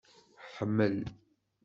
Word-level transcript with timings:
Hmel. 0.57 0.97